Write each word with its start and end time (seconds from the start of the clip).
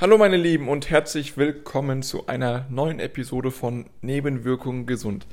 Hallo 0.00 0.18
meine 0.18 0.36
Lieben 0.36 0.68
und 0.68 0.90
herzlich 0.90 1.36
willkommen 1.36 2.02
zu 2.02 2.26
einer 2.26 2.66
neuen 2.70 2.98
Episode 2.98 3.52
von 3.52 3.88
Nebenwirkungen 4.00 4.86
gesund. 4.86 5.26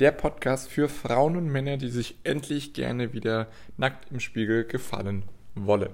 Der 0.00 0.12
Podcast 0.12 0.70
für 0.70 0.88
Frauen 0.88 1.36
und 1.36 1.48
Männer, 1.48 1.76
die 1.76 1.90
sich 1.90 2.16
endlich 2.24 2.72
gerne 2.72 3.12
wieder 3.12 3.48
nackt 3.76 4.10
im 4.10 4.20
Spiegel 4.20 4.64
gefallen 4.64 5.24
wollen. 5.54 5.90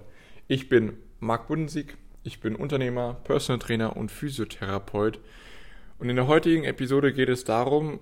Ich 0.47 0.69
bin 0.69 0.93
Marc 1.19 1.49
Budensieg, 1.49 1.97
ich 2.23 2.41
bin 2.41 2.55
Unternehmer, 2.55 3.15
Personal 3.25 3.59
Trainer 3.59 3.97
und 3.97 4.13
Physiotherapeut. 4.13 5.19
Und 5.99 6.09
in 6.09 6.17
der 6.17 6.29
heutigen 6.29 6.65
Episode 6.65 7.13
geht 7.13 7.31
es 7.31 7.45
darum, 7.45 7.99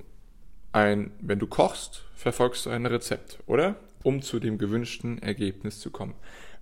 ein, 0.73 1.12
wenn 1.21 1.39
du 1.39 1.46
kochst, 1.46 2.05
verfolgst 2.14 2.66
du 2.66 2.71
ein 2.71 2.85
Rezept, 2.85 3.39
oder? 3.46 3.77
Um 4.03 4.21
zu 4.21 4.41
dem 4.41 4.59
gewünschten 4.59 5.23
Ergebnis 5.23 5.80
zu 5.80 5.91
kommen. 5.91 6.14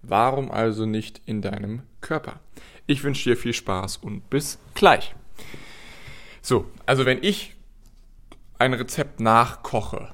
Warum 0.02 0.50
also 0.50 0.86
nicht 0.86 1.20
in 1.26 1.42
deinem 1.42 1.82
Körper? 2.00 2.40
Ich 2.86 3.02
wünsche 3.02 3.30
dir 3.30 3.36
viel 3.36 3.52
Spaß 3.52 3.98
und 3.98 4.30
bis 4.30 4.58
gleich. 4.74 5.14
So, 6.40 6.70
also 6.86 7.06
wenn 7.06 7.22
ich 7.22 7.56
ein 8.58 8.72
Rezept 8.72 9.20
nachkoche, 9.20 10.08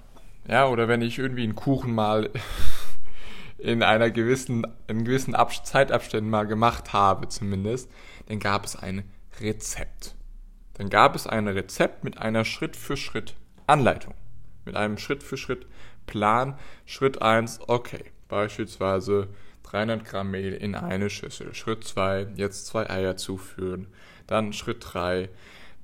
ja, 0.49 0.67
oder 0.67 0.89
wenn 0.89 1.03
ich 1.03 1.19
irgendwie 1.19 1.45
einen 1.45 1.55
Kuchen 1.55 1.95
mal 1.95 2.31
in 3.59 3.83
einer 3.83 4.11
gewissen, 4.11 4.67
in 4.89 5.05
gewissen 5.05 5.35
Ab 5.35 5.53
Zeitabständen 5.65 6.31
mal 6.31 6.47
gemacht 6.47 6.93
habe, 6.93 7.29
zumindest, 7.29 7.91
dann 8.27 8.39
gab 8.39 8.65
es 8.65 8.77
ein 8.77 9.05
Rezept. 9.41 10.15
Dann 10.75 10.89
gab 10.89 11.15
es 11.15 11.27
ein 11.27 11.49
Rezept 11.49 12.03
mit 12.03 12.19
einer 12.19 12.45
Schritt 12.45 12.77
für 12.77 12.97
Schritt 12.97 13.35
Anleitung. 13.67 14.15
Mit 14.65 14.75
einem 14.75 14.99
Schritt 14.99 15.23
für 15.23 15.37
Schritt 15.37 15.67
Plan. 16.07 16.59
Schritt 16.87 17.23
1, 17.23 17.61
okay, 17.69 18.05
beispielsweise 18.29 19.29
300 19.65 20.05
Gramm 20.05 20.31
Mehl 20.31 20.53
in 20.53 20.75
eine 20.75 21.11
Schüssel. 21.11 21.55
Schritt 21.55 21.85
2, 21.85 22.29
jetzt 22.37 22.67
zwei 22.67 22.89
Eier 22.91 23.17
zuführen. 23.17 23.87
Dann 24.27 24.53
Schritt 24.53 24.85
3, 24.87 25.29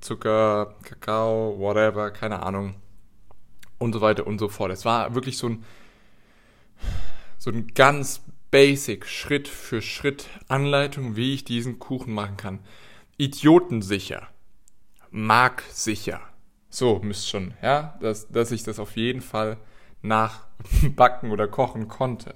Zucker, 0.00 0.74
Kakao, 0.82 1.58
whatever, 1.58 2.10
keine 2.10 2.42
Ahnung. 2.42 2.76
Und 3.78 3.92
so 3.92 4.00
weiter 4.00 4.26
und 4.26 4.38
so 4.38 4.48
fort. 4.48 4.72
Es 4.72 4.84
war 4.84 5.14
wirklich 5.14 5.38
so 5.38 5.48
ein, 5.48 5.64
so 7.38 7.50
ein 7.50 7.68
ganz 7.68 8.22
basic 8.50 9.06
Schritt 9.06 9.48
für 9.48 9.82
Schritt 9.82 10.26
Anleitung, 10.48 11.16
wie 11.16 11.34
ich 11.34 11.44
diesen 11.44 11.78
Kuchen 11.78 12.12
machen 12.12 12.36
kann. 12.36 12.58
Idiotensicher. 13.16 14.28
Marksicher. 15.10 16.20
So, 16.70 17.00
müsst 17.02 17.28
schon, 17.28 17.54
ja, 17.62 17.96
dass, 18.00 18.28
dass 18.28 18.50
ich 18.50 18.62
das 18.62 18.78
auf 18.78 18.96
jeden 18.96 19.22
Fall 19.22 19.56
nachbacken 20.02 21.30
oder 21.30 21.48
kochen 21.48 21.88
konnte 21.88 22.34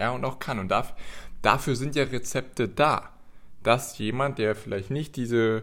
ja, 0.00 0.10
und 0.10 0.24
auch 0.24 0.38
kann. 0.38 0.58
Und 0.58 0.68
dafür, 0.70 0.96
dafür 1.42 1.76
sind 1.76 1.94
ja 1.94 2.04
Rezepte 2.04 2.68
da, 2.68 3.10
dass 3.62 3.98
jemand, 3.98 4.38
der 4.38 4.56
vielleicht 4.56 4.90
nicht 4.90 5.14
diese 5.14 5.62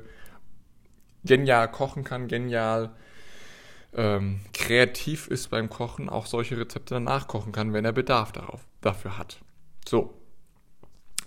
genial 1.26 1.70
kochen 1.70 2.04
kann, 2.04 2.28
genial 2.28 2.92
ähm, 3.94 4.42
kreativ 4.54 5.28
ist 5.28 5.50
beim 5.50 5.70
Kochen, 5.70 6.08
auch 6.08 6.28
solche 6.28 6.58
Rezepte 6.58 6.94
dann 6.94 7.06
nachkochen 7.06 7.52
kann, 7.52 7.74
wenn 7.74 7.84
er 7.84 7.94
Bedarf 7.94 8.32
darauf, 8.32 8.62
dafür 8.82 9.18
hat. 9.18 9.40
So, 9.88 10.14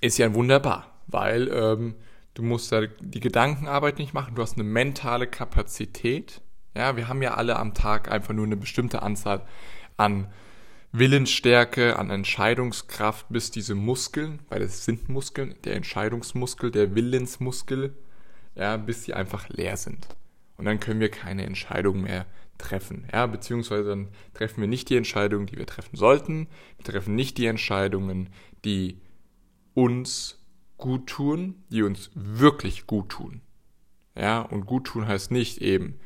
ist 0.00 0.19
ja 0.19 0.33
wunderbar, 0.33 0.86
weil 1.08 1.48
ähm, 1.53 1.97
du 2.34 2.42
musst 2.42 2.70
ja 2.70 2.86
die 2.86 3.20
Gedankenarbeit 3.20 3.98
nicht 3.98 4.14
machen, 4.14 4.36
du 4.36 4.42
hast 4.42 4.55
eine 4.55 4.64
mentale 4.64 5.27
Kapazität. 5.27 6.41
Ja, 6.77 6.97
wir 6.97 7.08
haben 7.08 7.22
ja 7.22 7.34
alle 7.34 7.56
am 7.56 7.75
Tag 7.75 8.08
einfach 8.11 8.33
nur 8.33 8.47
eine 8.47 8.56
bestimmte 8.56 9.03
Anzahl 9.03 9.44
an 9.97 10.28
Willensstärke, 10.92 11.98
an 11.98 12.10
Entscheidungskraft, 12.10 13.27
bis 13.28 13.50
diese 13.50 13.74
Muskeln, 13.74 14.41
weil 14.48 14.62
es 14.62 14.84
sind 14.84 15.08
Muskeln, 15.08 15.55
der 15.64 15.77
Entscheidungsmuskel, 15.77 16.70
der 16.70 16.94
Willensmuskel, 16.94 17.94
ja, 18.56 18.77
bis 18.77 19.05
sie 19.05 19.14
einfach 19.14 19.48
leer 19.48 19.77
sind. 19.77 20.08
Und 20.56 20.64
dann 20.64 20.80
können 20.80 21.00
wir 21.00 21.10
keine 21.10 21.47
Entscheidung 21.47 22.02
mehr 22.02 22.27
treffen. 22.58 23.06
Ja, 23.12 23.27
beziehungsweise 23.27 23.88
dann 23.88 24.08
treffen 24.34 24.60
wir 24.60 24.69
nicht 24.69 24.91
die 24.91 24.97
Entscheidungen, 24.97 25.47
die 25.47 25.56
wir 25.56 25.66
treffen 25.66 25.97
sollten. 25.97 26.48
Wir 26.76 26.84
treffen 26.84 27.14
nicht 27.14 27.38
die 27.38 27.47
Entscheidungen, 27.47 28.28
die 28.64 29.00
uns 29.75 30.38
gut 30.76 31.06
tun, 31.06 31.62
die 31.70 31.82
uns 31.82 32.10
wirklich 32.14 32.87
gut 32.87 33.10
tun. 33.10 33.41
Ja, 34.16 34.41
und 34.41 34.66
gut 34.66 34.88
tun 34.88 35.06
heißt 35.06 35.31
nicht 35.31 35.59
eben, 35.62 35.98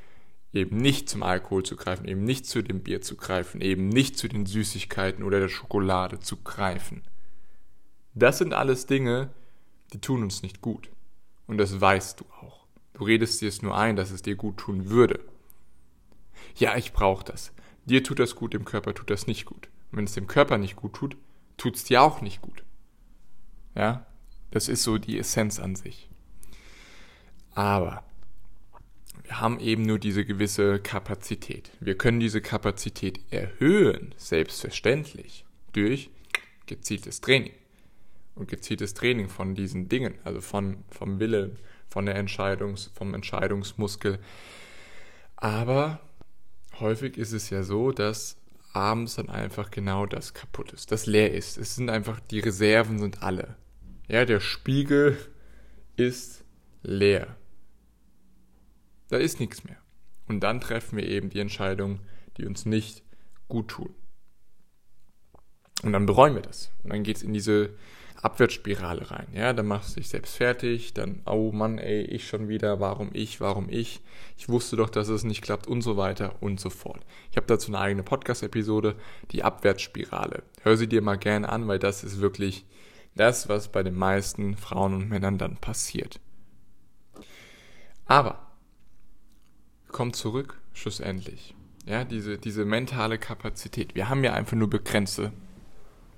eben 0.55 0.77
nicht 0.77 1.09
zum 1.09 1.23
Alkohol 1.23 1.65
zu 1.65 1.77
greifen, 1.77 2.07
eben 2.07 2.25
nicht 2.25 2.47
zu 2.47 2.63
dem 2.63 2.81
Bier 2.81 3.03
zu 3.03 3.17
greifen, 3.17 3.61
eben 3.61 3.89
nicht 3.89 4.17
zu 4.17 4.29
den 4.29 4.47
Süßigkeiten 4.47 5.25
oder 5.25 5.41
der 5.41 5.49
Schokolade 5.49 6.21
zu 6.21 6.37
greifen. 6.37 7.03
Das 8.15 8.39
sind 8.39 8.55
alles 8.55 8.87
Dinge, 8.87 9.31
die 9.93 10.01
tun 10.01 10.23
uns 10.23 10.43
nicht 10.43 10.61
gut. 10.61 10.89
Und 11.47 11.59
das 11.59 11.81
weißt 11.81 12.21
du 12.21 12.25
auch. 12.41 12.67
Du 12.95 13.05
redest 13.05 13.41
dir 13.41 13.49
es 13.49 13.63
nur 13.63 13.77
ein, 13.77 13.97
dass 13.97 14.13
es 14.13 14.23
dir 14.23 14.37
gut 14.37 14.57
tun 14.59 14.89
würde. 14.89 15.21
Ja, 16.57 16.77
ich 16.77 16.93
brauche 16.93 17.25
das. 17.25 17.53
Dir 17.85 18.05
tut 18.05 18.21
das 18.21 18.37
gut, 18.37 18.55
dem 18.55 18.65
Körper 18.65 18.95
tut 18.95 19.11
das 19.11 19.27
nicht 19.27 19.45
gut. 19.45 19.69
Und 19.91 19.99
wenn 19.99 20.05
es 20.05 20.15
dem 20.15 20.29
Körper 20.29 20.59
nicht 20.59 20.77
gut 20.77 20.95
tut, 20.95 21.17
tut 21.57 21.75
es 21.75 21.85
dir 21.85 22.03
auch 22.03 22.21
nicht 22.21 22.41
gut. 22.41 22.65
Ja, 23.75 24.07
das 24.53 24.69
ist 24.69 24.85
so 24.85 24.99
die 24.99 25.19
Essenz 25.19 25.59
an 25.59 25.75
sich. 25.75 26.09
Aber 27.55 28.05
haben 29.31 29.59
eben 29.61 29.83
nur 29.83 29.99
diese 29.99 30.25
gewisse 30.25 30.79
Kapazität. 30.79 31.71
Wir 31.81 31.97
können 31.97 32.21
diese 32.21 32.41
Kapazität 32.41 33.21
erhöhen, 33.31 34.15
selbstverständlich, 34.17 35.45
durch 35.73 36.11
gezieltes 36.67 37.21
Training. 37.21 37.53
Und 38.35 38.49
gezieltes 38.49 38.95
Training 38.95 39.29
von 39.29 39.55
diesen 39.55 39.89
Dingen, 39.89 40.15
also 40.25 40.41
von, 40.41 40.79
vom 40.91 41.21
Willen, 41.21 41.59
von 41.89 42.07
der 42.07 42.17
Entscheidungs-, 42.17 42.91
vom 42.95 43.15
Entscheidungsmuskel. 43.15 44.19
Aber 45.37 46.01
häufig 46.81 47.17
ist 47.17 47.33
es 47.33 47.51
ja 47.51 47.63
so, 47.63 47.93
dass 47.93 48.37
abends 48.73 49.15
dann 49.15 49.29
einfach 49.29 49.71
genau 49.71 50.05
das 50.05 50.35
kaputt 50.35 50.73
ist, 50.73 50.91
das 50.91 51.07
leer 51.07 51.33
ist. 51.33 51.57
Es 51.57 51.77
sind 51.77 51.91
einfach, 51.91 52.19
die 52.19 52.41
Reserven 52.41 52.99
sind 52.99 53.23
alle. 53.23 53.57
Ja, 54.09 54.25
der 54.25 54.41
Spiegel 54.41 55.17
ist 55.97 56.45
leer. 56.83 57.37
Da 59.15 59.21
ist 59.21 59.39
nichts 59.39 59.63
mehr. 59.63 59.77
Und 60.27 60.41
dann 60.41 60.61
treffen 60.61 60.97
wir 60.97 61.07
eben 61.07 61.31
die 61.31 61.39
Entscheidungen, 61.39 62.01
die 62.37 62.47
uns 62.47 62.67
nicht 62.67 63.05
gut 63.47 63.69
tun. 63.69 63.95
Und 65.85 65.93
dann 65.93 66.05
bereuen 66.05 66.35
wir 66.35 66.43
das. 66.43 66.73
Und 66.83 66.93
dann 66.93 67.05
geht 67.05 67.19
es 67.19 67.23
in 67.23 67.33
diese 67.33 67.77
Abwärtsspirale 68.23 69.13
rein. 69.13 69.29
Ja, 69.33 69.53
dann 69.53 69.67
machst 69.67 69.95
du 69.95 70.01
dich 70.01 70.09
selbst 70.09 70.35
fertig, 70.35 70.95
dann, 70.95 71.23
oh 71.27 71.53
Mann, 71.53 71.79
ey, 71.79 72.03
ich 72.03 72.27
schon 72.27 72.49
wieder, 72.49 72.81
warum 72.81 73.11
ich, 73.13 73.41
warum 73.41 73.69
ich, 73.71 74.01
ich 74.37 74.49
wusste 74.49 74.75
doch, 74.75 74.91
dass 74.91 75.07
es 75.07 75.23
nicht 75.23 75.43
klappt 75.43 75.69
und 75.69 75.83
so 75.83 75.97
weiter 75.97 76.43
und 76.43 76.59
so 76.59 76.69
fort. 76.69 77.07
Ich 77.31 77.37
habe 77.37 77.47
dazu 77.47 77.71
eine 77.71 77.79
eigene 77.79 78.03
Podcast-Episode, 78.03 78.97
die 79.31 79.45
Abwärtsspirale. 79.45 80.43
Hör 80.63 80.77
sie 80.77 80.89
dir 80.89 81.03
mal 81.03 81.19
gerne 81.19 81.51
an, 81.51 81.69
weil 81.69 81.79
das 81.79 82.03
ist 82.03 82.21
wirklich 82.21 82.67
das, 83.15 83.49
was 83.49 83.69
bei 83.71 83.85
den 83.85 83.95
meisten 83.95 84.57
Frauen 84.57 84.93
und 84.93 85.09
Männern 85.09 85.39
dann 85.39 85.57
passiert. 85.59 86.19
Aber 88.07 88.45
kommt 89.95 90.17
zurück, 90.17 90.61
schlussendlich. 90.75 91.55
Ja, 91.87 92.05
diese, 92.05 92.37
diese 92.37 92.65
mentale 92.67 93.17
Kapazität. 93.17 93.95
Wir 93.95 94.11
haben 94.11 94.25
ja 94.25 94.35
einfach 94.35 94.57
nur 94.57 94.69
begrenzte, 94.69 95.33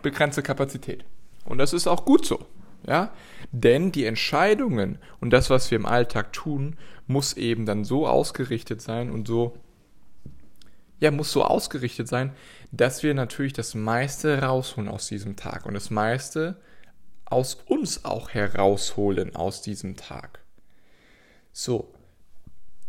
begrenzte 0.03 0.43
Kapazität. 0.43 1.05
Und 1.45 1.59
das 1.59 1.73
ist 1.73 1.87
auch 1.87 2.05
gut 2.05 2.27
so. 2.27 2.45
Ja, 2.87 3.13
denn 3.53 3.93
die 3.93 4.05
Entscheidungen 4.05 4.99
und 5.21 5.31
das, 5.31 5.51
was 5.51 5.71
wir 5.71 5.77
im 5.77 5.87
Alltag 5.87 6.33
tun, 6.33 6.77
muss 7.07 7.35
eben 7.35 7.67
dann 7.67 7.85
so 7.85 8.07
ausgerichtet 8.07 8.81
sein 8.81 9.11
und 9.11 9.27
so, 9.27 9.57
ja, 10.99 11.11
muss 11.11 11.33
so 11.33 11.45
ausgerichtet 11.45 12.09
sein, 12.09 12.33
dass 12.71 13.03
wir 13.03 13.13
natürlich 13.13 13.53
das 13.53 13.75
meiste 13.75 14.43
rausholen 14.43 14.89
aus 14.89 15.09
diesem 15.09 15.37
Tag 15.37 15.67
und 15.67 15.75
das 15.75 15.91
meiste 15.91 16.61
aus 17.25 17.59
uns 17.67 18.05
auch 18.05 18.31
herausholen 18.31 19.35
aus 19.35 19.63
diesem 19.63 19.97
Tag. 19.97 20.41
So, 21.53 21.93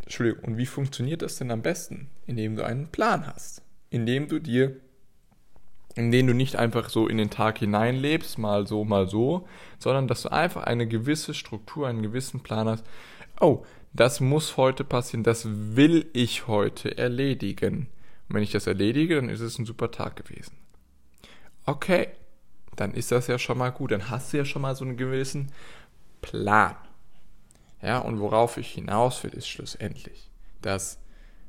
Entschuldigung, 0.07 0.45
und 0.45 0.57
wie 0.57 0.65
funktioniert 0.65 1.21
das 1.21 1.35
denn 1.35 1.51
am 1.51 1.61
besten? 1.61 2.07
Indem 2.25 2.55
du 2.55 2.65
einen 2.65 2.87
Plan 2.87 3.27
hast. 3.27 3.61
Indem 3.89 4.29
du 4.29 4.39
dir, 4.39 4.77
indem 5.95 6.27
du 6.27 6.33
nicht 6.33 6.55
einfach 6.55 6.87
so 6.87 7.09
in 7.09 7.17
den 7.17 7.29
Tag 7.29 7.59
hineinlebst, 7.59 8.37
mal 8.37 8.65
so, 8.65 8.85
mal 8.85 9.09
so, 9.09 9.49
sondern 9.79 10.07
dass 10.07 10.21
du 10.21 10.31
einfach 10.31 10.63
eine 10.63 10.87
gewisse 10.87 11.33
Struktur, 11.33 11.89
einen 11.89 12.03
gewissen 12.03 12.39
Plan 12.39 12.69
hast. 12.69 12.85
Oh, 13.41 13.65
das 13.91 14.21
muss 14.21 14.55
heute 14.55 14.85
passieren, 14.85 15.23
das 15.23 15.45
will 15.45 16.05
ich 16.13 16.47
heute 16.47 16.97
erledigen. 16.97 17.89
Und 18.29 18.35
wenn 18.35 18.43
ich 18.43 18.53
das 18.53 18.65
erledige, 18.65 19.15
dann 19.15 19.27
ist 19.27 19.41
es 19.41 19.59
ein 19.59 19.65
super 19.65 19.91
Tag 19.91 20.15
gewesen. 20.15 20.55
Okay, 21.65 22.07
dann 22.77 22.93
ist 22.93 23.11
das 23.11 23.27
ja 23.27 23.37
schon 23.37 23.57
mal 23.57 23.71
gut. 23.71 23.91
Dann 23.91 24.09
hast 24.09 24.31
du 24.31 24.37
ja 24.37 24.45
schon 24.45 24.61
mal 24.61 24.73
so 24.73 24.85
einen 24.85 24.95
gewissen 24.95 25.51
Plan. 26.21 26.77
Ja, 27.81 27.99
und 27.99 28.19
worauf 28.19 28.57
ich 28.57 28.71
hinaus 28.71 29.23
will, 29.23 29.31
ist 29.31 29.47
schlussendlich, 29.47 30.31
dass 30.61 30.99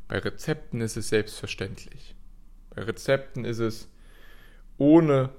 bei 0.08 0.18
Rezepten 0.18 0.80
ist 0.80 0.96
es 0.96 1.08
selbstverständlich. 1.08 2.14
Bei 2.74 2.82
Rezepten 2.82 3.44
ist 3.44 3.58
es 3.58 3.88
ohne 4.76 5.30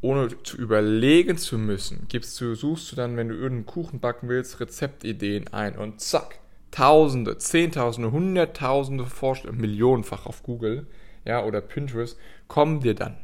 ohne 0.00 0.28
zu 0.42 0.56
überlegen 0.56 1.38
zu 1.38 1.58
müssen, 1.58 2.06
gibst 2.08 2.40
du, 2.40 2.54
suchst 2.54 2.92
du 2.92 2.96
dann, 2.96 3.16
wenn 3.16 3.28
du 3.28 3.34
irgendeinen 3.34 3.66
Kuchen 3.66 3.98
backen 3.98 4.28
willst, 4.28 4.60
Rezeptideen 4.60 5.48
ein 5.52 5.76
und 5.76 6.00
zack, 6.00 6.38
Tausende, 6.70 7.38
Zehntausende, 7.38 8.12
Hunderttausende 8.12 9.06
Vorschläge, 9.06 9.56
millionenfach 9.56 10.26
auf 10.26 10.42
Google, 10.42 10.86
ja, 11.24 11.42
oder 11.42 11.60
Pinterest, 11.60 12.18
kommen 12.48 12.80
dir 12.80 12.94
dann. 12.94 13.16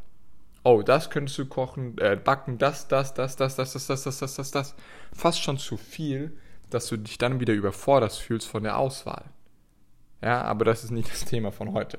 Oh, 0.65 0.83
das 0.83 1.11
könntest 1.11 1.39
du 1.39 1.47
kochen, 1.47 1.99
äh, 1.99 2.17
backen, 2.17 2.57
das, 2.57 2.89
das, 2.89 3.15
das, 3.15 3.37
das, 3.37 3.57
das, 3.57 3.73
das, 3.73 3.87
das, 3.87 4.03
das, 4.05 4.19
das, 4.19 4.35
das, 4.37 4.51
das. 4.51 4.75
Fast 5.13 5.43
schon 5.43 5.59
zu 5.59 5.77
viel, 5.77 6.33
dass 6.75 6.89
du 6.89 6.97
dich 6.97 7.19
dann 7.19 7.41
wieder 7.41 7.55
überfordert 7.55 8.13
fühlst 8.13 8.49
von 8.49 8.63
der 8.63 8.79
Auswahl. 8.79 9.25
Ja, 10.23 10.43
aber 10.43 10.65
das 10.65 10.85
ist 10.85 10.91
nicht 10.91 11.11
das 11.11 11.25
Thema 11.25 11.51
von 11.53 11.73
heute. 11.73 11.99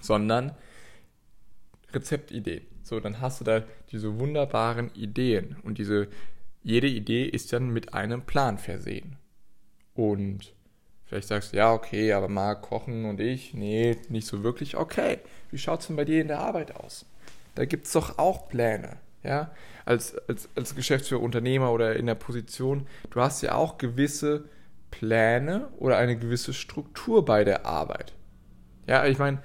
Sondern 0.00 0.54
Rezeptideen. 1.92 2.66
So, 2.82 2.98
dann 3.00 3.20
hast 3.20 3.40
du 3.40 3.44
da 3.44 3.62
diese 3.90 4.18
wunderbaren 4.18 4.92
Ideen 4.94 5.56
und 5.62 5.78
diese, 5.78 6.08
jede 6.62 6.88
Idee 6.88 7.24
ist 7.24 7.52
dann 7.52 7.70
mit 7.70 7.94
einem 7.94 8.22
Plan 8.22 8.58
versehen. 8.58 9.16
Und 9.94 10.54
vielleicht 11.04 11.28
sagst 11.28 11.52
du, 11.52 11.58
ja, 11.58 11.72
okay, 11.72 12.12
aber 12.12 12.28
mal 12.28 12.54
kochen 12.54 13.04
und 13.04 13.20
ich, 13.20 13.54
nee, 13.54 13.96
nicht 14.08 14.26
so 14.26 14.42
wirklich. 14.42 14.76
Okay, 14.76 15.18
wie 15.50 15.58
schaut 15.58 15.80
es 15.80 15.86
denn 15.86 15.96
bei 15.96 16.04
dir 16.04 16.20
in 16.20 16.28
der 16.28 16.40
Arbeit 16.40 16.74
aus? 16.76 17.06
Da 17.54 17.64
gibt 17.66 17.86
es 17.86 17.92
doch 17.92 18.18
auch 18.18 18.48
Pläne, 18.48 18.96
ja, 19.22 19.50
als, 19.84 20.16
als, 20.28 20.48
als 20.56 20.74
Geschäftsführer, 20.74 21.22
Unternehmer 21.22 21.72
oder 21.72 21.96
in 21.96 22.06
der 22.06 22.14
Position, 22.14 22.86
du 23.10 23.20
hast 23.20 23.42
ja 23.42 23.54
auch 23.54 23.78
gewisse 23.78 24.44
Pläne 24.90 25.68
oder 25.78 25.96
eine 25.96 26.16
gewisse 26.16 26.52
Struktur 26.52 27.24
bei 27.24 27.44
der 27.44 27.66
Arbeit. 27.66 28.12
Ja, 28.86 29.06
ich 29.06 29.18
meine, 29.18 29.42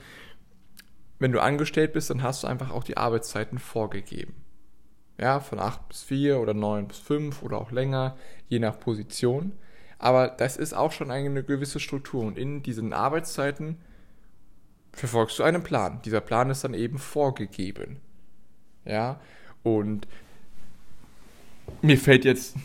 wenn 1.20 1.32
du 1.32 1.42
angestellt 1.42 1.94
bist, 1.94 2.10
dann 2.10 2.24
hast 2.24 2.44
du 2.44 2.48
einfach 2.48 2.72
auch 2.72 2.84
die 2.84 2.98
Arbeitszeiten 2.98 3.60
vorgegeben. 3.60 4.36
Ja, 5.20 5.40
von 5.40 5.60
8 5.60 5.90
bis 5.90 6.04
4 6.04 6.40
oder 6.40 6.54
9 6.54 6.88
bis 6.88 7.00
5 7.00 7.42
oder 7.42 7.58
auch 7.60 7.72
länger, 7.72 8.18
je 8.50 8.60
nach 8.60 8.80
Position. 8.80 9.54
Aber 9.98 10.28
das 10.28 10.58
ist 10.58 10.74
auch 10.74 10.92
schon 10.92 11.10
eine 11.10 11.44
gewisse 11.44 11.80
Struktur 11.80 12.24
und 12.24 12.38
in 12.38 12.62
diesen 12.62 12.94
Arbeitszeiten 12.94 13.78
verfolgst 14.92 15.40
du 15.40 15.44
einen 15.44 15.64
Plan. 15.64 16.02
Dieser 16.04 16.22
Plan 16.22 16.52
ist 16.52 16.64
dann 16.64 16.76
eben 16.76 17.00
vorgegeben. 17.00 18.00
Ja, 18.86 19.20
und 19.76 20.08
mir 21.82 21.98
fällt 21.98 22.26
jetzt 22.26 22.56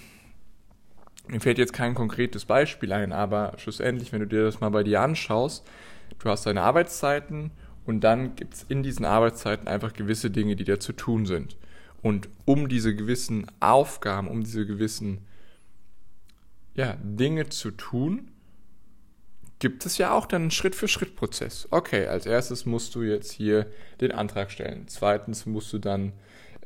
mir 1.29 1.41
fällt 1.41 1.59
jetzt 1.59 1.73
kein 1.73 1.95
konkretes 1.95 2.45
Beispiel 2.45 2.93
ein, 2.93 3.13
aber 3.13 3.55
schlussendlich, 3.57 4.13
wenn 4.13 4.21
du 4.21 4.27
dir 4.27 4.45
das 4.45 4.61
mal 4.61 4.71
bei 4.71 4.83
dir 4.83 5.01
anschaust, 5.01 5.67
du 6.19 6.29
hast 6.29 6.45
deine 6.45 6.63
Arbeitszeiten 6.63 7.53
und 7.87 8.03
dann 8.03 8.37
gibt 8.37 8.55
es 8.55 8.65
in 8.69 8.83
diesen 8.83 9.05
Arbeitszeiten 9.05 9.69
einfach 9.69 9.93
gewisse 9.93 10.31
Dinge, 10.31 10.57
die 10.57 10.65
da 10.65 10.79
zu 10.79 10.93
tun 10.93 11.27
sind. 11.27 11.57
Und 12.03 12.29
um 12.45 12.69
diese 12.69 12.95
gewissen 12.95 13.47
Aufgaben, 13.61 14.29
um 14.29 14.43
diese 14.43 14.67
gewissen 14.67 15.21
ja, 16.75 16.97
Dinge 17.03 17.49
zu 17.49 17.71
tun, 17.71 18.31
gibt 19.59 19.87
es 19.87 19.99
ja 19.99 20.13
auch 20.13 20.27
dann 20.27 20.43
einen 20.43 20.51
Schritt-für-Schritt-Prozess. 20.51 21.69
Okay, 21.71 22.09
als 22.09 22.27
erstes 22.27 22.67
musst 22.67 22.97
du 22.97 23.03
jetzt 23.03 23.31
hier 23.31 23.71
den 24.01 24.11
Antrag 24.11 24.51
stellen. 24.51 24.89
Zweitens 24.89 25.47
musst 25.47 25.73
du 25.73 25.79
dann 25.79 26.13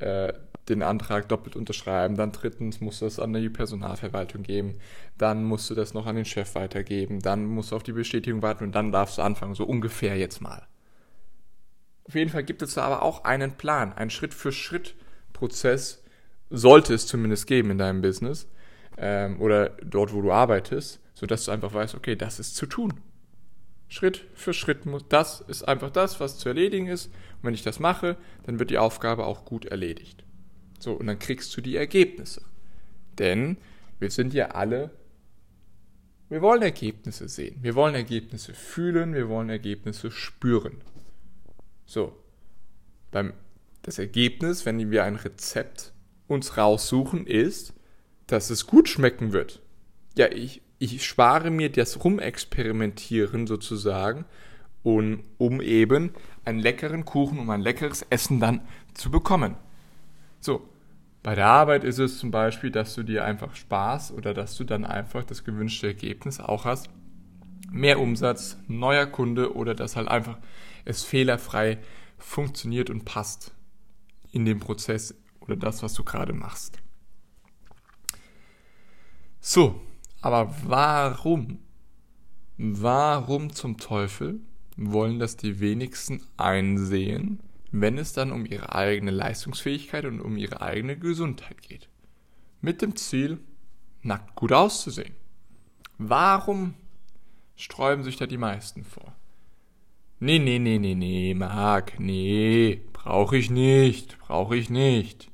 äh, 0.01 0.33
den 0.69 0.83
Antrag 0.83 1.29
doppelt 1.29 1.57
unterschreiben. 1.57 2.17
Dann 2.17 2.33
drittens 2.33 2.81
musst 2.81 3.01
du 3.01 3.07
das 3.07 3.21
an 3.21 3.33
die 3.33 3.49
Personalverwaltung 3.49 4.43
geben. 4.43 4.79
Dann 5.17 5.45
musst 5.45 5.71
du 5.71 5.75
das 5.75 5.95
noch 5.95 6.07
an 6.07 6.17
den 6.17 6.25
Chef 6.25 6.55
weitergeben. 6.55 7.21
Dann 7.21 7.47
musst 7.47 7.71
du 7.71 7.77
auf 7.77 7.83
die 7.83 7.93
Bestätigung 7.93 8.43
warten 8.43 8.65
und 8.65 8.75
dann 8.75 8.93
darfst 8.93 9.19
du 9.19 9.23
anfangen. 9.23 9.55
So 9.55 9.65
ungefähr 9.65 10.17
jetzt 10.17 10.41
mal. 10.41 10.67
Auf 12.05 12.15
jeden 12.15 12.31
Fall 12.31 12.45
gibt 12.45 12.63
es 12.63 12.75
da 12.75 12.83
aber 12.83 13.03
auch 13.03 13.25
einen 13.25 13.57
Plan, 13.57 13.93
einen 13.93 14.11
Schritt-für-Schritt-Prozess 14.11 16.03
sollte 16.51 16.95
es 16.95 17.07
zumindest 17.07 17.49
geben 17.49 17.73
in 17.73 17.79
deinem 17.79 18.01
Business 18.01 18.49
ähm, 18.97 19.41
oder 19.41 19.71
dort, 19.83 20.13
wo 20.13 20.23
du 20.23 20.31
arbeitest, 20.31 21.01
sodass 21.15 21.45
du 21.45 21.51
einfach 21.51 21.75
weißt, 21.75 21.97
okay, 21.97 22.15
das 22.15 22.39
ist 22.39 22.55
zu 22.55 22.67
tun. 22.67 23.01
Schritt 23.89 24.25
für 24.35 24.53
Schritt 24.53 24.87
muss, 24.87 25.05
das 25.09 25.41
ist 25.41 25.63
einfach 25.63 25.91
das, 25.91 26.19
was 26.21 26.39
zu 26.39 26.49
erledigen 26.49 26.87
ist. 26.87 27.13
Und 27.37 27.45
wenn 27.45 27.55
ich 27.55 27.63
das 27.63 27.81
mache, 27.81 28.17
dann 28.45 28.59
wird 28.59 28.71
die 28.71 28.79
Aufgabe 28.79 29.27
auch 29.27 29.45
gut 29.45 29.67
erledigt. 29.67 30.25
So, 30.79 30.93
und 30.93 31.07
dann 31.07 31.19
kriegst 31.19 31.57
du 31.57 31.61
die 31.61 31.77
Ergebnisse. 31.77 32.43
Denn 33.19 33.57
wir 33.99 34.11
sind 34.11 34.35
ja 34.35 34.49
alle, 34.49 34.91
wir 36.29 36.43
wollen 36.43 36.63
Ergebnisse 36.63 37.29
sehen. 37.29 37.59
Wir 37.63 37.75
wollen 37.75 37.95
Ergebnisse 37.95 38.53
fühlen, 38.53 39.15
wir 39.15 39.29
wollen 39.29 39.49
Ergebnisse 39.49 40.11
spüren. 40.11 40.83
So, 41.87 42.17
beim, 43.11 43.33
das 43.83 43.99
Ergebnis, 43.99 44.67
wenn 44.67 44.91
wir 44.91 45.05
ein 45.05 45.17
Rezept 45.17 45.93
uns 46.27 46.57
raussuchen, 46.57 47.27
ist, 47.27 47.73
dass 48.27 48.51
es 48.51 48.67
gut 48.67 48.89
schmecken 48.89 49.33
wird. 49.33 49.63
Ja, 50.17 50.31
ich, 50.33 50.63
ich 50.79 51.05
spare 51.05 51.51
mir 51.51 51.71
das 51.71 52.05
Rumexperimentieren 52.05 53.47
sozusagen, 53.47 54.25
um, 54.87 55.25
um 55.37 55.61
eben 55.61 56.13
einen 56.45 56.61
leckeren 56.61 57.05
Kuchen, 57.05 57.41
um 57.41 57.51
ein 57.51 57.61
leckeres 57.61 58.03
Essen 58.09 58.39
dann 58.39 58.61
zu 58.95 59.11
bekommen. 59.11 59.57
So, 60.39 60.69
bei 61.25 61.35
der 61.35 61.49
Arbeit 61.49 61.83
ist 61.83 61.99
es 61.99 62.21
zum 62.21 62.31
Beispiel, 62.31 62.71
dass 62.71 62.95
du 62.95 63.03
dir 63.03 63.25
einfach 63.25 63.57
Spaß 63.57 64.13
oder 64.13 64.33
dass 64.33 64.55
du 64.55 64.63
dann 64.63 64.85
einfach 64.85 65.25
das 65.25 65.43
gewünschte 65.43 65.89
Ergebnis 65.89 66.39
auch 66.39 66.65
hast. 66.65 66.89
Mehr 67.69 67.99
Umsatz, 67.99 68.59
neuer 68.69 69.07
Kunde 69.07 69.57
oder 69.57 69.75
dass 69.75 69.97
halt 69.97 70.07
einfach 70.07 70.39
es 70.85 71.03
fehlerfrei 71.03 71.79
funktioniert 72.17 72.89
und 72.89 73.05
passt 73.05 73.57
in 74.31 74.45
dem 74.45 74.61
Prozess 74.61 75.17
oder 75.41 75.57
das, 75.57 75.83
was 75.83 75.95
du 75.95 76.05
gerade 76.05 76.33
machst. 76.33 76.79
So, 79.41 79.81
aber 80.21 80.55
warum? 80.65 81.59
Warum 82.57 83.53
zum 83.53 83.79
Teufel 83.79 84.43
wollen 84.77 85.19
das 85.19 85.37
die 85.37 85.61
wenigsten 85.61 86.23
einsehen, 86.37 87.41
wenn 87.73 87.99
es 87.99 88.13
dann 88.13 88.33
um 88.33 88.47
ihre 88.47 88.75
eigene 88.75 89.11
Leistungsfähigkeit 89.11 90.05
und 90.05 90.21
um 90.21 90.37
ihre 90.37 90.61
eigene 90.61 90.99
Gesundheit 90.99 91.63
geht? 91.63 91.89
Mit 92.61 92.83
dem 92.83 92.97
Ziel, 92.97 93.39
nackt 94.03 94.35
gut 94.35 94.53
auszusehen. 94.53 95.15
Warum 95.99 96.75
sträuben 97.57 98.05
sich 98.05 98.17
da 98.17 98.27
die 98.27 98.39
meisten 98.39 98.85
vor? 98.85 99.15
Nee, 100.19 100.39
nee, 100.39 100.59
nee, 100.59 100.79
nee, 100.79 100.95
nee, 100.95 101.35
Marc, 101.35 101.99
nee, 101.99 102.81
brauche 102.93 103.37
ich 103.37 103.51
nicht, 103.51 104.19
brauche 104.19 104.57
ich 104.57 104.71
nicht. 104.71 105.31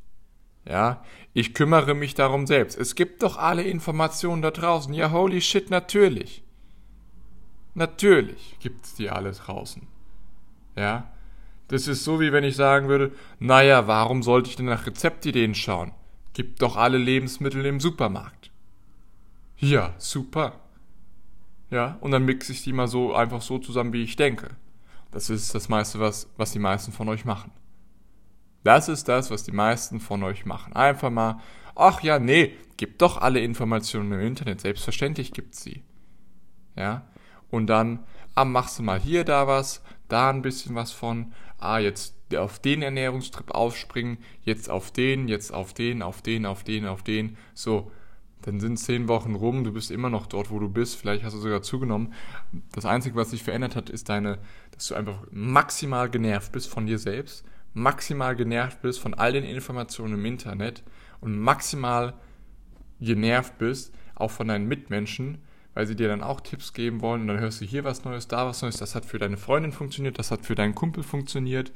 Ja, 0.64 1.04
ich 1.32 1.54
kümmere 1.54 1.94
mich 1.94 2.14
darum 2.14 2.46
selbst. 2.46 2.78
Es 2.78 2.94
gibt 2.94 3.22
doch 3.22 3.36
alle 3.36 3.62
Informationen 3.62 4.42
da 4.42 4.50
draußen. 4.50 4.92
Ja, 4.94 5.10
holy 5.10 5.40
shit, 5.40 5.70
natürlich. 5.70 6.44
Natürlich 7.74 8.56
gibt's 8.60 8.94
die 8.94 9.10
alle 9.10 9.32
draußen. 9.32 9.86
Ja, 10.76 11.10
das 11.68 11.88
ist 11.88 12.04
so, 12.04 12.20
wie 12.20 12.32
wenn 12.32 12.44
ich 12.44 12.56
sagen 12.56 12.88
würde, 12.88 13.12
naja, 13.38 13.86
warum 13.86 14.22
sollte 14.22 14.50
ich 14.50 14.56
denn 14.56 14.66
nach 14.66 14.86
Rezeptideen 14.86 15.54
schauen? 15.54 15.92
Gibt 16.34 16.60
doch 16.60 16.76
alle 16.76 16.98
Lebensmittel 16.98 17.64
im 17.64 17.80
Supermarkt. 17.80 18.50
Ja, 19.56 19.94
super. 19.98 20.60
Ja, 21.70 21.96
und 22.00 22.10
dann 22.10 22.24
mixe 22.24 22.52
ich 22.52 22.62
die 22.62 22.72
mal 22.72 22.88
so 22.88 23.14
einfach 23.14 23.40
so 23.40 23.58
zusammen, 23.58 23.92
wie 23.92 24.02
ich 24.02 24.16
denke. 24.16 24.50
Das 25.10 25.30
ist 25.30 25.54
das 25.54 25.68
meiste, 25.68 26.00
was, 26.00 26.28
was 26.36 26.52
die 26.52 26.58
meisten 26.58 26.92
von 26.92 27.08
euch 27.08 27.24
machen. 27.24 27.52
Das 28.64 28.88
ist 28.88 29.08
das, 29.08 29.30
was 29.30 29.44
die 29.44 29.52
meisten 29.52 30.00
von 30.00 30.22
euch 30.22 30.44
machen. 30.44 30.74
Einfach 30.74 31.10
mal, 31.10 31.40
ach 31.74 32.02
ja, 32.02 32.18
nee, 32.18 32.54
gibt 32.76 33.02
doch 33.02 33.18
alle 33.18 33.40
Informationen 33.40 34.12
im 34.12 34.20
Internet. 34.20 34.60
Selbstverständlich 34.60 35.32
gibt's 35.32 35.62
sie. 35.62 35.82
Ja, 36.76 37.06
und 37.52 37.66
dann, 37.68 38.00
ah, 38.34 38.44
machst 38.44 38.78
du 38.78 38.82
mal 38.82 38.98
hier 38.98 39.24
da 39.24 39.46
was, 39.46 39.82
da 40.08 40.30
ein 40.30 40.42
bisschen 40.42 40.74
was 40.74 40.90
von, 40.90 41.32
ah, 41.58 41.78
jetzt 41.78 42.16
auf 42.34 42.58
den 42.58 42.82
Ernährungstrip 42.82 43.50
aufspringen, 43.52 44.18
jetzt 44.42 44.70
auf 44.70 44.90
den, 44.90 45.28
jetzt 45.28 45.52
auf 45.52 45.74
den, 45.74 46.02
auf 46.02 46.22
den, 46.22 46.46
auf 46.46 46.64
den, 46.64 46.86
auf 46.86 47.02
den, 47.02 47.36
so, 47.54 47.92
dann 48.40 48.58
sind 48.58 48.78
zehn 48.78 49.06
Wochen 49.06 49.34
rum, 49.34 49.64
du 49.64 49.72
bist 49.72 49.90
immer 49.90 50.08
noch 50.08 50.26
dort, 50.26 50.50
wo 50.50 50.58
du 50.58 50.68
bist, 50.68 50.96
vielleicht 50.96 51.22
hast 51.24 51.34
du 51.34 51.38
sogar 51.38 51.62
zugenommen. 51.62 52.14
Das 52.72 52.86
Einzige, 52.86 53.16
was 53.16 53.30
sich 53.30 53.42
verändert 53.42 53.76
hat, 53.76 53.90
ist 53.90 54.08
deine, 54.08 54.38
dass 54.72 54.88
du 54.88 54.94
einfach 54.94 55.20
maximal 55.30 56.10
genervt 56.10 56.52
bist 56.52 56.68
von 56.68 56.86
dir 56.86 56.98
selbst, 56.98 57.44
maximal 57.74 58.34
genervt 58.34 58.80
bist 58.80 58.98
von 58.98 59.12
all 59.12 59.32
den 59.32 59.44
Informationen 59.44 60.14
im 60.14 60.24
Internet 60.24 60.82
und 61.20 61.38
maximal 61.38 62.14
genervt 62.98 63.58
bist, 63.58 63.94
auch 64.14 64.30
von 64.30 64.48
deinen 64.48 64.66
Mitmenschen, 64.66 65.38
weil 65.74 65.86
sie 65.86 65.96
dir 65.96 66.08
dann 66.08 66.22
auch 66.22 66.40
Tipps 66.40 66.72
geben 66.72 67.00
wollen 67.00 67.22
und 67.22 67.28
dann 67.28 67.40
hörst 67.40 67.60
du 67.60 67.64
hier 67.64 67.84
was 67.84 68.04
Neues, 68.04 68.28
da 68.28 68.46
was 68.46 68.62
Neues, 68.62 68.76
das 68.76 68.94
hat 68.94 69.04
für 69.04 69.18
deine 69.18 69.36
Freundin 69.36 69.72
funktioniert, 69.72 70.18
das 70.18 70.30
hat 70.30 70.44
für 70.44 70.54
deinen 70.54 70.74
Kumpel 70.74 71.02
funktioniert, 71.02 71.72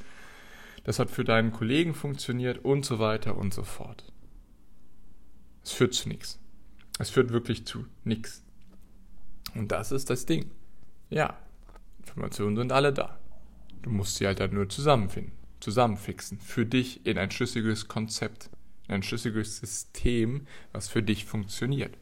das 0.84 0.98
hat 0.98 1.10
für 1.10 1.24
deinen 1.24 1.52
Kollegen 1.52 1.94
funktioniert 1.94 2.64
und 2.64 2.84
so 2.84 2.98
weiter 2.98 3.36
und 3.36 3.52
so 3.52 3.64
fort. 3.64 4.04
Es 5.64 5.72
führt 5.72 5.94
zu 5.94 6.08
nichts. 6.08 6.38
Es 6.98 7.10
führt 7.10 7.32
wirklich 7.32 7.66
zu 7.66 7.86
nichts. 8.04 8.42
Und 9.54 9.72
das 9.72 9.90
ist 9.92 10.10
das 10.10 10.26
Ding. 10.26 10.50
Ja, 11.10 11.36
Informationen 11.98 12.56
sind 12.56 12.72
alle 12.72 12.92
da. 12.92 13.18
Du 13.82 13.90
musst 13.90 14.16
sie 14.16 14.26
halt 14.26 14.40
dann 14.40 14.54
nur 14.54 14.68
zusammenfinden. 14.68 15.32
zusammenfixen. 15.60 16.38
Für 16.38 16.66
dich 16.66 17.04
in 17.06 17.18
ein 17.18 17.30
schlüssiges 17.30 17.88
Konzept, 17.88 18.50
in 18.88 18.94
ein 18.96 19.02
schlüssiges 19.02 19.58
System, 19.58 20.46
was 20.72 20.88
für 20.88 21.02
dich 21.02 21.24
funktioniert. 21.24 21.96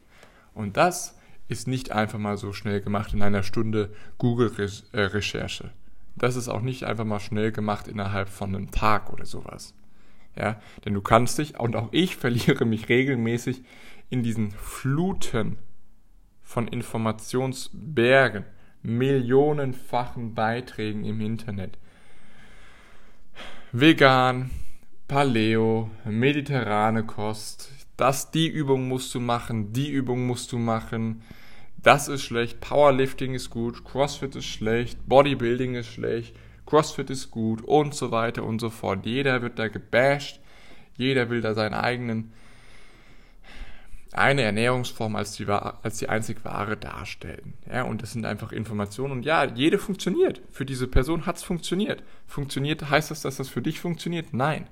Und 0.53 0.77
das 0.77 1.17
ist 1.47 1.67
nicht 1.67 1.91
einfach 1.91 2.19
mal 2.19 2.37
so 2.37 2.53
schnell 2.53 2.81
gemacht 2.81 3.13
in 3.13 3.21
einer 3.21 3.43
Stunde 3.43 3.93
Google-Recherche. 4.17 5.71
Das 6.15 6.35
ist 6.35 6.47
auch 6.47 6.61
nicht 6.61 6.83
einfach 6.85 7.05
mal 7.05 7.19
schnell 7.19 7.51
gemacht 7.51 7.87
innerhalb 7.87 8.29
von 8.29 8.55
einem 8.55 8.71
Tag 8.71 9.11
oder 9.11 9.25
sowas. 9.25 9.73
Ja, 10.37 10.59
denn 10.83 10.93
du 10.93 11.01
kannst 11.01 11.37
dich, 11.37 11.59
und 11.59 11.75
auch 11.75 11.89
ich 11.91 12.15
verliere 12.17 12.65
mich 12.65 12.89
regelmäßig 12.89 13.63
in 14.09 14.23
diesen 14.23 14.51
Fluten 14.51 15.57
von 16.41 16.67
Informationsbergen, 16.67 18.45
millionenfachen 18.81 20.35
Beiträgen 20.35 21.03
im 21.05 21.21
Internet. 21.21 21.77
Vegan, 23.71 24.51
Paleo, 25.07 25.89
mediterrane 26.05 27.03
Kost, 27.03 27.71
das, 27.97 28.31
die 28.31 28.47
Übung 28.47 28.87
musst 28.87 29.13
du 29.15 29.19
machen, 29.19 29.73
die 29.73 29.89
Übung 29.89 30.27
musst 30.27 30.51
du 30.51 30.57
machen, 30.57 31.21
das 31.81 32.07
ist 32.07 32.23
schlecht, 32.23 32.61
Powerlifting 32.61 33.35
ist 33.35 33.49
gut, 33.49 33.85
CrossFit 33.85 34.35
ist 34.35 34.45
schlecht, 34.45 34.97
Bodybuilding 35.07 35.75
ist 35.75 35.87
schlecht, 35.87 36.35
CrossFit 36.65 37.09
ist 37.09 37.31
gut 37.31 37.61
und 37.61 37.93
so 37.93 38.11
weiter 38.11 38.43
und 38.43 38.59
so 38.59 38.69
fort. 38.69 39.05
Jeder 39.05 39.41
wird 39.41 39.59
da 39.59 39.67
gebasht, 39.67 40.39
jeder 40.97 41.29
will 41.29 41.41
da 41.41 41.53
seinen 41.53 41.75
eigenen, 41.75 42.33
eine 44.13 44.43
Ernährungsform 44.43 45.15
als 45.15 45.33
die, 45.33 45.45
als 45.45 45.97
die 45.97 46.09
einzig 46.09 46.43
wahre 46.43 46.77
darstellen. 46.77 47.53
Ja, 47.69 47.83
und 47.83 48.01
das 48.01 48.13
sind 48.13 48.25
einfach 48.25 48.51
Informationen. 48.51 49.11
Und 49.11 49.25
ja, 49.25 49.43
jede 49.43 49.77
funktioniert. 49.77 50.41
Für 50.51 50.65
diese 50.65 50.87
Person 50.87 51.25
hat 51.25 51.35
es 51.35 51.43
funktioniert. 51.43 52.01
Funktioniert, 52.25 52.89
heißt 52.89 53.11
das, 53.11 53.21
dass 53.21 53.35
das 53.35 53.49
für 53.49 53.61
dich 53.61 53.79
funktioniert? 53.79 54.33
Nein. 54.33 54.67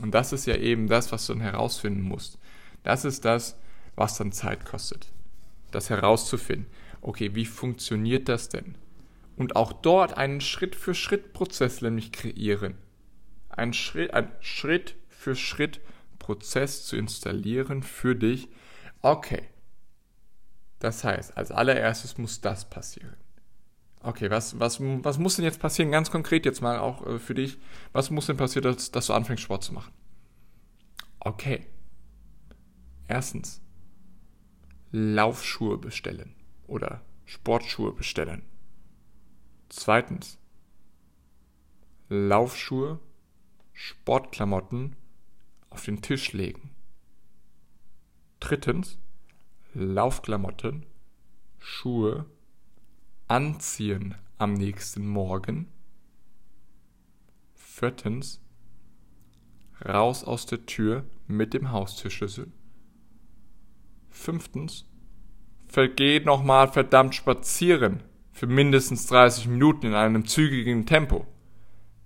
Und 0.00 0.12
das 0.12 0.32
ist 0.32 0.46
ja 0.46 0.56
eben 0.56 0.88
das, 0.88 1.12
was 1.12 1.26
du 1.26 1.34
dann 1.34 1.42
herausfinden 1.42 2.02
musst. 2.02 2.38
Das 2.82 3.04
ist 3.04 3.24
das, 3.24 3.58
was 3.96 4.16
dann 4.16 4.32
Zeit 4.32 4.64
kostet. 4.64 5.08
Das 5.70 5.90
herauszufinden. 5.90 6.66
Okay, 7.02 7.34
wie 7.34 7.46
funktioniert 7.46 8.28
das 8.28 8.48
denn? 8.48 8.74
Und 9.36 9.56
auch 9.56 9.72
dort 9.72 10.16
einen 10.16 10.40
Schritt-für-Schritt-Prozess 10.40 11.80
nämlich 11.82 12.12
kreieren. 12.12 12.76
Ein 13.48 13.72
Schritt, 13.72 14.12
ein 14.12 14.30
Schritt 14.40 14.96
für 15.08 15.34
Schritt 15.34 15.80
Prozess 16.18 16.86
zu 16.86 16.96
installieren 16.96 17.82
für 17.82 18.14
dich. 18.14 18.48
Okay. 19.02 19.42
Das 20.78 21.04
heißt, 21.04 21.36
als 21.36 21.50
allererstes 21.50 22.18
muss 22.18 22.40
das 22.40 22.68
passieren. 22.68 23.16
Okay, 24.02 24.30
was, 24.30 24.58
was, 24.58 24.80
was 24.80 25.18
muss 25.18 25.36
denn 25.36 25.44
jetzt 25.44 25.60
passieren, 25.60 25.90
ganz 25.90 26.10
konkret 26.10 26.46
jetzt 26.46 26.62
mal 26.62 26.78
auch 26.78 27.06
äh, 27.06 27.18
für 27.18 27.34
dich, 27.34 27.58
was 27.92 28.10
muss 28.10 28.26
denn 28.26 28.38
passieren, 28.38 28.72
dass, 28.72 28.90
dass 28.90 29.06
du 29.06 29.12
anfängst 29.12 29.42
Sport 29.42 29.62
zu 29.62 29.74
machen? 29.74 29.92
Okay. 31.20 31.66
Erstens, 33.08 33.60
Laufschuhe 34.90 35.76
bestellen 35.76 36.34
oder 36.66 37.02
Sportschuhe 37.26 37.92
bestellen. 37.92 38.42
Zweitens, 39.68 40.38
Laufschuhe, 42.08 42.98
Sportklamotten 43.72 44.96
auf 45.68 45.84
den 45.84 46.02
Tisch 46.02 46.32
legen. 46.32 46.70
Drittens, 48.40 48.98
Laufklamotten, 49.74 50.86
Schuhe, 51.58 52.26
anziehen 53.30 54.16
am 54.38 54.54
nächsten 54.54 55.06
Morgen. 55.06 55.68
Viertens, 57.54 58.42
raus 59.86 60.24
aus 60.24 60.46
der 60.46 60.66
Tür 60.66 61.04
mit 61.28 61.54
dem 61.54 61.70
Haustürschlüssel. 61.70 62.50
Fünftens, 64.08 64.84
vergeh 65.68 66.18
nochmal 66.18 66.72
verdammt 66.72 67.14
spazieren 67.14 68.02
für 68.32 68.48
mindestens 68.48 69.06
30 69.06 69.46
Minuten 69.46 69.86
in 69.86 69.94
einem 69.94 70.26
zügigen 70.26 70.84
Tempo. 70.84 71.24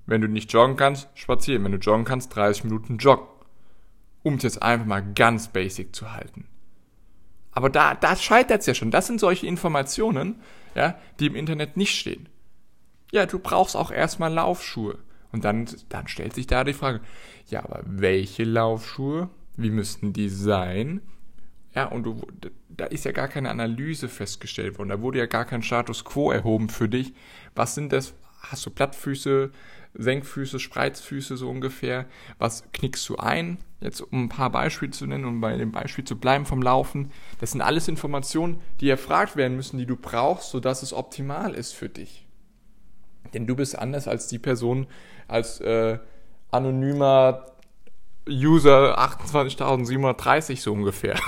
Wenn 0.04 0.21
du 0.21 0.28
nicht 0.28 0.52
joggen 0.52 0.76
kannst, 0.76 1.09
spazieren. 1.14 1.64
Wenn 1.64 1.73
du 1.73 1.78
joggen 1.78 2.04
kannst, 2.04 2.37
30 2.37 2.64
Minuten 2.64 2.99
joggen. 2.99 3.26
Um 4.23 4.35
es 4.35 4.43
jetzt 4.43 4.62
einfach 4.62 4.85
mal 4.85 5.00
ganz 5.14 5.49
basic 5.49 5.97
zu 5.97 6.12
halten. 6.12 6.47
Aber 7.54 7.70
da, 7.70 7.94
da 7.94 8.16
scheitert 8.16 8.61
es 8.61 8.66
ja 8.66 8.75
schon. 8.75 8.90
Das 8.90 9.06
sind 9.06 9.20
solche 9.20 9.46
Informationen, 9.46 10.40
ja, 10.75 10.99
die 11.20 11.26
im 11.26 11.37
Internet 11.37 11.76
nicht 11.76 11.96
stehen. 11.96 12.28
Ja, 13.12 13.26
du 13.26 13.38
brauchst 13.38 13.76
auch 13.76 13.90
erstmal 13.90 14.32
Laufschuhe. 14.32 14.99
Und 15.30 15.44
dann, 15.44 15.68
dann 15.88 16.08
stellt 16.08 16.34
sich 16.34 16.46
da 16.46 16.64
die 16.64 16.73
Frage, 16.73 17.00
ja, 17.49 17.64
aber 17.64 17.82
welche 17.84 18.44
Laufschuhe? 18.44 19.30
Wie 19.56 19.70
müssten 19.70 20.12
die 20.12 20.28
sein? 20.28 21.00
Ja, 21.75 21.87
und 21.87 22.04
du, 22.04 22.26
da 22.68 22.87
ist 22.87 23.04
ja 23.04 23.12
gar 23.12 23.28
keine 23.28 23.50
Analyse 23.50 24.08
festgestellt 24.08 24.78
worden. 24.78 24.90
Da 24.90 25.00
wurde 25.00 25.18
ja 25.18 25.26
gar 25.26 25.44
kein 25.44 25.62
Status 25.62 26.04
quo 26.04 26.30
erhoben 26.30 26.68
für 26.68 26.88
dich. 26.88 27.14
Was 27.54 27.75
sind 27.75 27.92
das? 27.92 28.14
Hast 28.40 28.66
du 28.66 28.70
Plattfüße, 28.70 29.50
Senkfüße, 29.94 30.58
Spreizfüße 30.58 31.36
so 31.36 31.48
ungefähr? 31.48 32.06
Was 32.38 32.64
knickst 32.72 33.08
du 33.08 33.16
ein? 33.16 33.58
Jetzt 33.80 34.00
um 34.00 34.24
ein 34.24 34.28
paar 34.28 34.50
Beispiele 34.50 34.90
zu 34.90 35.06
nennen 35.06 35.24
und 35.24 35.34
um 35.34 35.40
bei 35.40 35.56
dem 35.56 35.72
Beispiel 35.72 36.04
zu 36.04 36.18
bleiben 36.18 36.46
vom 36.46 36.62
Laufen. 36.62 37.12
Das 37.40 37.52
sind 37.52 37.60
alles 37.60 37.88
Informationen, 37.88 38.60
die 38.80 38.88
erfragt 38.88 39.36
werden 39.36 39.56
müssen, 39.56 39.78
die 39.78 39.86
du 39.86 39.96
brauchst, 39.96 40.50
sodass 40.50 40.82
es 40.82 40.92
optimal 40.92 41.54
ist 41.54 41.72
für 41.72 41.88
dich. 41.88 42.26
Denn 43.32 43.46
du 43.46 43.56
bist 43.56 43.78
anders 43.78 44.08
als 44.08 44.26
die 44.26 44.38
Person, 44.38 44.86
als 45.28 45.60
äh, 45.60 45.98
anonymer 46.50 47.46
User 48.28 48.98
28.730 48.98 50.60
so 50.60 50.72
ungefähr. 50.72 51.18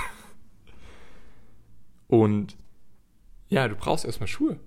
Und 2.07 2.57
ja, 3.49 3.67
du 3.67 3.75
brauchst 3.75 4.05
erstmal 4.05 4.27
Schuhe. 4.27 4.59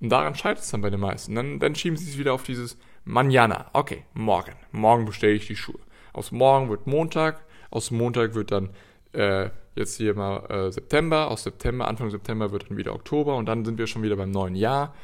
Und 0.00 0.10
daran 0.10 0.34
scheitert 0.34 0.64
es 0.64 0.70
dann 0.70 0.80
bei 0.80 0.90
den 0.90 1.00
meisten. 1.00 1.34
Dann, 1.34 1.58
dann 1.58 1.74
schieben 1.74 1.96
sie 1.96 2.08
es 2.08 2.18
wieder 2.18 2.32
auf 2.32 2.44
dieses 2.44 2.76
Manjana. 3.04 3.70
Okay, 3.72 4.04
morgen. 4.14 4.54
Morgen 4.70 5.04
bestelle 5.04 5.34
ich 5.34 5.46
die 5.46 5.56
Schuhe. 5.56 5.80
Aus 6.12 6.30
morgen 6.30 6.68
wird 6.68 6.86
Montag. 6.86 7.44
Aus 7.70 7.90
Montag 7.90 8.34
wird 8.34 8.52
dann 8.52 8.70
äh, 9.12 9.50
jetzt 9.74 9.96
hier 9.96 10.14
mal 10.14 10.46
äh, 10.50 10.72
September. 10.72 11.30
Aus 11.30 11.42
September, 11.42 11.88
Anfang 11.88 12.10
September 12.10 12.52
wird 12.52 12.70
dann 12.70 12.76
wieder 12.76 12.94
Oktober. 12.94 13.36
Und 13.36 13.46
dann 13.46 13.64
sind 13.64 13.78
wir 13.78 13.86
schon 13.86 14.02
wieder 14.02 14.16
beim 14.16 14.30
neuen 14.30 14.54
Jahr. 14.54 14.94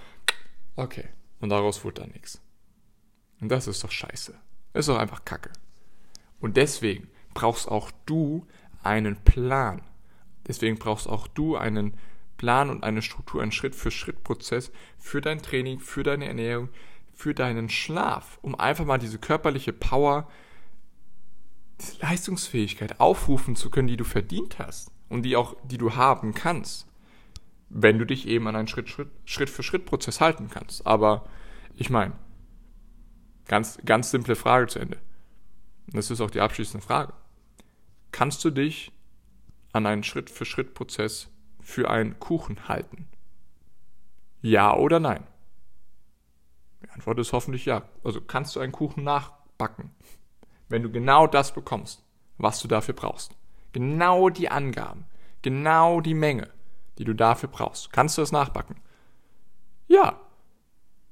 Okay. 0.77 1.09
Und 1.41 1.49
daraus 1.49 1.85
wird 1.85 1.99
dann 1.99 2.11
nichts. 2.11 2.41
Und 3.41 3.49
das 3.49 3.67
ist 3.67 3.83
doch 3.83 3.91
scheiße. 3.91 4.35
Ist 4.75 4.89
doch 4.89 4.99
einfach 4.99 5.25
Kacke. 5.25 5.51
Und 6.41 6.57
deswegen 6.57 7.09
brauchst 7.35 7.69
auch 7.69 7.91
du 8.07 8.47
einen 8.83 9.17
Plan. 9.25 9.83
Deswegen 10.47 10.79
brauchst 10.79 11.09
auch 11.09 11.27
du 11.27 11.57
einen 11.57 11.93
Plan 11.93 12.05
und 12.71 12.85
eine 12.85 13.03
Struktur, 13.03 13.43
einen 13.43 13.53
Schritt-für-Schritt-Prozess 13.53 14.73
für 14.99 15.21
dein 15.21 15.43
Training, 15.43 15.81
für 15.81 16.03
deine 16.03 16.27
Ernährung, 16.27 16.69
für 17.13 17.35
deinen 17.35 17.69
Schlaf, 17.69 18.39
um 18.43 18.59
einfach 18.59 18.85
mal 18.85 18.99
diese 18.99 19.19
körperliche 19.19 19.73
Power, 19.73 20.29
diese 21.81 21.99
Leistungsfähigkeit 22.01 23.01
aufrufen 23.01 23.57
zu 23.57 23.71
können, 23.71 23.89
die 23.89 23.97
du 23.97 24.05
verdient 24.05 24.59
hast 24.59 24.91
und 25.09 25.23
die 25.23 25.37
auch, 25.37 25.57
die 25.65 25.79
du 25.79 25.95
haben 25.95 26.35
kannst, 26.35 26.87
wenn 27.69 27.99
du 27.99 28.07
dich 28.07 28.27
eben 28.29 28.47
an 28.49 28.57
einen 28.57 28.69
Schritt, 28.69 28.89
Schritt, 28.89 29.11
halten 30.21 30.49
kannst. 30.51 30.87
Aber 30.87 31.29
ich 31.77 31.91
meine, 31.91 32.13
ganz, 33.47 33.79
ganz 33.85 34.11
simple 34.11 34.37
Frage 34.37 34.67
zu 34.67 34.79
Ende. 34.79 34.99
Und 35.87 35.97
das 35.97 36.11
ist 36.11 36.21
auch 36.21 36.31
die 36.31 36.41
abschließende 36.41 36.85
Frage. 36.85 37.13
Kannst 38.13 38.45
du 38.45 38.51
dich 38.51 38.93
an 39.73 39.87
einen 39.87 40.05
Schritt 40.05 40.31
für 41.65 41.91
einen 41.91 42.21
Kuchen 42.21 42.69
halten? 42.69 43.09
Ja 44.43 44.77
oder 44.77 45.01
nein? 45.01 45.27
Die 46.83 46.91
Antwort 46.91 47.19
ist 47.19 47.33
hoffentlich 47.33 47.65
ja. 47.65 47.83
Also 48.05 48.21
kannst 48.21 48.55
du 48.55 48.61
einen 48.61 48.73
Kuchen 48.73 49.03
nachbacken, 49.03 49.91
wenn 50.69 50.83
du 50.83 50.91
genau 50.91 51.27
das 51.27 51.53
bekommst, 51.53 52.05
was 52.37 52.61
du 52.61 52.69
dafür 52.69 52.95
brauchst. 52.95 53.35
Genau 53.73 54.29
die 54.29 54.51
Angaben, 54.51 55.07
genau 55.43 56.01
die 56.01 56.15
Menge, 56.15 56.51
die 56.99 57.05
du 57.05 57.15
dafür 57.15 57.49
brauchst. 57.49 57.93
Kannst 57.93 58.19
du 58.19 58.23
es 58.23 58.31
nachbacken? 58.31 58.77
Ja. 59.89 60.21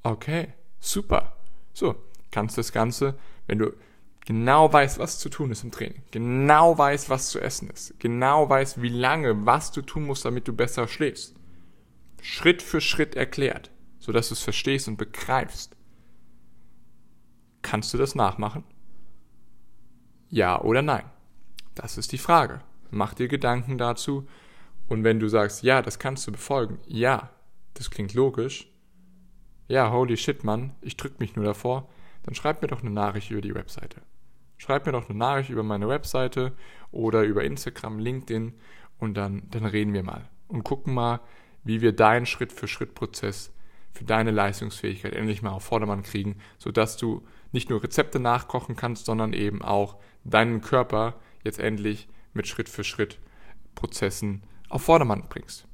Okay, 0.02 0.52
super. 0.78 1.36
So, 1.72 1.94
kannst 2.30 2.56
du 2.56 2.60
das 2.60 2.72
Ganze, 2.72 3.18
wenn 3.46 3.58
du 3.58 3.72
genau 4.24 4.72
weißt, 4.72 4.98
was 4.98 5.18
zu 5.18 5.28
tun 5.28 5.50
ist 5.50 5.64
im 5.64 5.70
Training, 5.70 6.02
genau 6.10 6.76
weißt, 6.76 7.10
was 7.10 7.30
zu 7.30 7.40
essen 7.40 7.70
ist, 7.70 7.98
genau 7.98 8.48
weißt, 8.48 8.80
wie 8.80 8.88
lange, 8.88 9.46
was 9.46 9.72
du 9.72 9.82
tun 9.82 10.04
musst, 10.04 10.24
damit 10.24 10.48
du 10.48 10.52
besser 10.52 10.88
schläfst. 10.88 11.34
Schritt 12.20 12.62
für 12.62 12.80
Schritt 12.80 13.16
erklärt, 13.16 13.70
sodass 13.98 14.28
du 14.28 14.34
es 14.34 14.42
verstehst 14.42 14.88
und 14.88 14.96
begreifst. 14.96 15.76
Kannst 17.62 17.92
du 17.92 17.98
das 17.98 18.14
nachmachen? 18.14 18.64
Ja 20.28 20.60
oder 20.60 20.82
nein? 20.82 21.04
Das 21.74 21.98
ist 21.98 22.12
die 22.12 22.18
Frage. 22.18 22.60
Mach 22.90 23.14
dir 23.14 23.28
Gedanken 23.28 23.78
dazu. 23.78 24.26
Und 24.88 25.04
wenn 25.04 25.20
du 25.20 25.28
sagst, 25.28 25.62
ja, 25.62 25.80
das 25.80 25.98
kannst 25.98 26.26
du 26.26 26.32
befolgen, 26.32 26.78
ja, 26.86 27.30
das 27.74 27.90
klingt 27.90 28.14
logisch, 28.14 28.68
ja, 29.68 29.90
holy 29.90 30.16
shit, 30.16 30.44
Mann, 30.44 30.74
ich 30.82 30.96
drück 30.96 31.18
mich 31.18 31.34
nur 31.34 31.46
davor, 31.46 31.88
dann 32.24 32.34
schreib 32.34 32.60
mir 32.60 32.68
doch 32.68 32.82
eine 32.82 32.90
Nachricht 32.90 33.30
über 33.30 33.40
die 33.40 33.54
Webseite. 33.54 34.02
Schreib 34.62 34.86
mir 34.86 34.92
doch 34.92 35.08
eine 35.08 35.18
Nachricht 35.18 35.50
über 35.50 35.64
meine 35.64 35.88
Webseite 35.88 36.52
oder 36.92 37.24
über 37.24 37.42
Instagram, 37.42 37.98
LinkedIn 37.98 38.54
und 38.96 39.14
dann, 39.14 39.42
dann 39.50 39.64
reden 39.64 39.92
wir 39.92 40.04
mal 40.04 40.28
und 40.46 40.62
gucken 40.62 40.94
mal, 40.94 41.18
wie 41.64 41.80
wir 41.80 41.90
deinen 41.90 42.26
Schritt-für-Schritt-Prozess 42.26 43.52
für 43.90 44.04
deine 44.04 44.30
Leistungsfähigkeit 44.30 45.14
endlich 45.14 45.42
mal 45.42 45.50
auf 45.50 45.64
Vordermann 45.64 46.04
kriegen, 46.04 46.36
sodass 46.58 46.96
du 46.96 47.26
nicht 47.50 47.70
nur 47.70 47.82
Rezepte 47.82 48.20
nachkochen 48.20 48.76
kannst, 48.76 49.06
sondern 49.06 49.32
eben 49.32 49.62
auch 49.62 49.96
deinen 50.22 50.60
Körper 50.60 51.16
jetzt 51.42 51.58
endlich 51.58 52.06
mit 52.32 52.46
Schritt-für-Schritt-Prozessen 52.46 54.44
auf 54.68 54.82
Vordermann 54.82 55.28
bringst. 55.28 55.66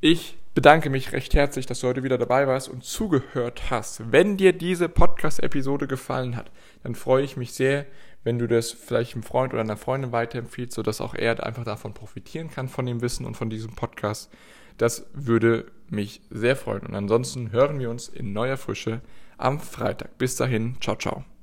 Ich 0.00 0.38
bedanke 0.54 0.90
mich 0.90 1.12
recht 1.12 1.34
herzlich, 1.34 1.66
dass 1.66 1.80
du 1.80 1.88
heute 1.88 2.04
wieder 2.04 2.18
dabei 2.18 2.46
warst 2.46 2.68
und 2.68 2.84
zugehört 2.84 3.70
hast. 3.70 4.12
Wenn 4.12 4.36
dir 4.36 4.52
diese 4.52 4.88
Podcast-Episode 5.18 5.88
gefallen 5.88 6.36
hat, 6.36 6.50
dann 6.84 6.94
freue 6.94 7.24
ich 7.24 7.36
mich 7.36 7.52
sehr, 7.52 7.86
wenn 8.22 8.38
du 8.38 8.46
das 8.46 8.70
vielleicht 8.70 9.14
einem 9.14 9.24
Freund 9.24 9.52
oder 9.52 9.62
einer 9.62 9.76
Freundin 9.76 10.12
weiterempfiehlst, 10.12 10.74
sodass 10.74 11.00
auch 11.00 11.14
er 11.14 11.44
einfach 11.44 11.64
davon 11.64 11.92
profitieren 11.92 12.50
kann, 12.50 12.68
von 12.68 12.86
dem 12.86 13.02
Wissen 13.02 13.26
und 13.26 13.36
von 13.36 13.50
diesem 13.50 13.74
Podcast. 13.74 14.30
Das 14.76 15.06
würde 15.14 15.66
mich 15.88 16.20
sehr 16.30 16.54
freuen. 16.54 16.86
Und 16.86 16.94
ansonsten 16.94 17.50
hören 17.50 17.80
wir 17.80 17.90
uns 17.90 18.08
in 18.08 18.32
neuer 18.32 18.56
Frische 18.56 19.00
am 19.38 19.58
Freitag. 19.58 20.18
Bis 20.18 20.36
dahin, 20.36 20.76
ciao, 20.80 20.96
ciao. 20.96 21.37